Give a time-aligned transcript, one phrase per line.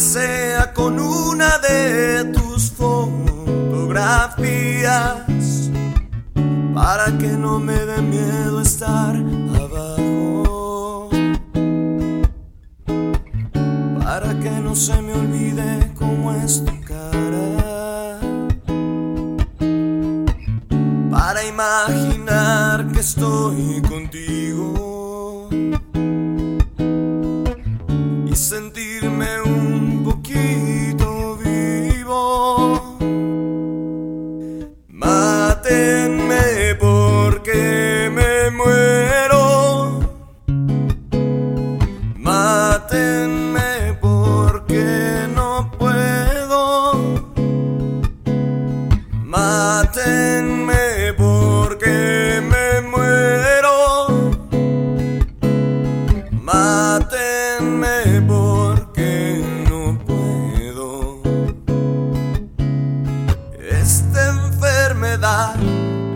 [0.00, 5.70] sea con una de tus fotografías
[6.72, 11.10] para que no me dé miedo estar abajo,
[14.02, 18.20] para que no se me olvide cómo es tu cara,
[21.10, 24.89] para imaginar que estoy contigo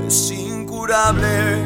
[0.07, 1.65] es incurable.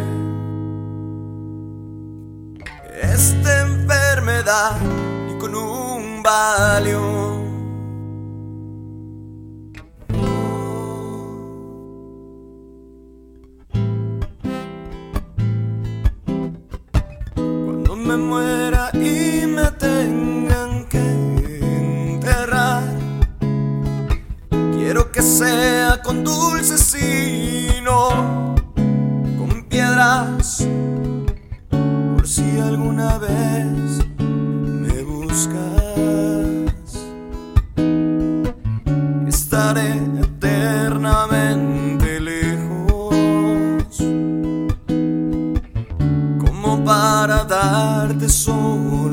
[3.03, 4.81] Esta enfermedad
[5.27, 7.39] ni con un valio.
[17.35, 20.48] Cuando me muera y me tengan
[24.89, 28.55] quiero que sea con dulces y no
[29.37, 30.67] con piedras.
[31.69, 35.59] Por si alguna vez me buscas,
[39.27, 39.93] estaré
[40.23, 43.95] eternamente lejos
[46.43, 49.08] como para darte solo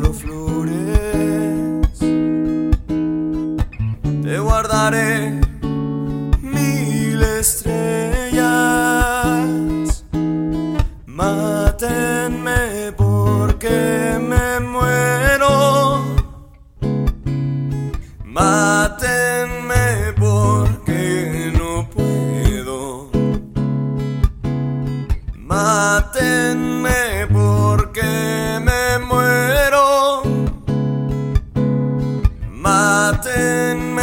[33.16, 33.95] nothing.